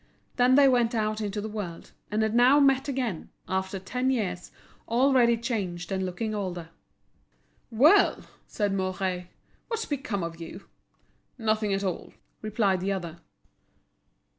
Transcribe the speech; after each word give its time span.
Then 0.37 0.55
they 0.55 0.67
went 0.67 0.95
out 0.95 1.21
into 1.21 1.41
the 1.41 1.47
world, 1.47 1.91
and 2.09 2.23
had 2.23 2.33
now 2.33 2.59
met 2.59 2.87
again, 2.87 3.29
after 3.47 3.77
ten 3.77 4.09
years, 4.09 4.49
already 4.87 5.37
changed 5.37 5.91
and 5.91 6.03
looking 6.03 6.33
older. 6.33 6.69
"Well," 7.69 8.23
said 8.47 8.73
Mouret, 8.73 9.27
"what's 9.67 9.85
become 9.85 10.23
of 10.23 10.41
you?" 10.41 10.67
"Nothing 11.37 11.71
at 11.71 11.83
all," 11.83 12.13
replied 12.41 12.79
the 12.81 12.91
other. 12.91 13.19